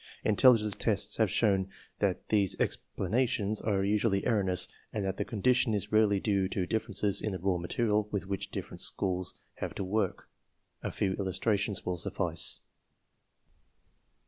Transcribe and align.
jU 0.23 0.29
Intelligence 0.29 0.73
tests 0.79 1.17
have 1.17 1.29
shown 1.29 1.69
that 1.99 2.29
these 2.29 2.59
explanations 2.59 3.61
,''are 3.61 3.83
usually 3.83 4.25
erroneous 4.25 4.67
and 4.91 5.05
that 5.05 5.17
the 5.17 5.23
condition 5.23 5.75
is 5.75 5.91
really! 5.91 6.19
due 6.19 6.49
to 6.49 6.65
differences 6.65 7.21
in 7.21 7.33
the 7.33 7.37
raw 7.37 7.59
material 7.59 8.09
with 8.11 8.25
which 8.25 8.49
dif 8.49 8.67
ferent 8.69 8.79
schools 8.79 9.35
have 9.57 9.75
to 9.75 9.83
work. 9.83 10.27
A 10.81 10.89
few 10.89 11.13
illustrations 11.19 11.85
will 11.85 11.97
suffice. 11.97 12.61